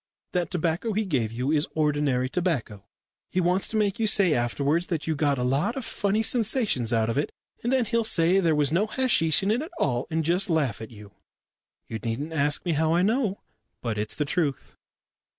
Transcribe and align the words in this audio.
That 0.31 0.49
tobacco 0.49 0.93
he 0.93 1.05
gave 1.05 1.31
you 1.31 1.51
is 1.51 1.67
ordinary 1.75 2.27
tobacco. 2.27 2.85
He 3.29 3.39
wants 3.39 3.67
to 3.67 3.77
make 3.77 3.99
you 3.99 4.07
say 4.07 4.33
afterwards 4.33 4.87
that 4.87 5.05
you 5.05 5.15
got 5.15 5.37
a 5.37 5.43
lot 5.43 5.75
of 5.75 5.85
funny 5.85 6.23
sensations 6.23 6.91
out 6.91 7.07
of 7.07 7.19
it, 7.19 7.31
and 7.61 7.71
then 7.71 7.85
he'll 7.85 8.03
say 8.03 8.39
there 8.39 8.55
was 8.55 8.71
no 8.71 8.87
hasheesh 8.87 9.43
in 9.43 9.51
it 9.51 9.61
at 9.61 9.69
all, 9.77 10.07
and 10.09 10.25
just 10.25 10.49
laugh 10.49 10.81
at 10.81 10.89
you. 10.89 11.11
You 11.87 11.99
needn't 11.99 12.33
ask 12.33 12.65
me 12.65 12.71
how 12.71 12.93
I 12.95 13.03
know, 13.03 13.41
but 13.83 13.99
it's 13.99 14.15
the 14.15 14.25
truth." 14.25 14.75